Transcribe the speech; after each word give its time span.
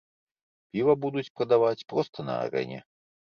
Піва 0.77 0.95
будуць 1.03 1.33
прадаваць 1.41 1.87
проста 1.93 2.17
на 2.31 2.39
арэне. 2.47 2.79